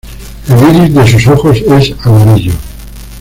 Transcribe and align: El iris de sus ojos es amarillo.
El 0.49 0.75
iris 0.77 0.95
de 0.95 1.07
sus 1.07 1.27
ojos 1.27 1.57
es 1.57 1.93
amarillo. 2.03 2.53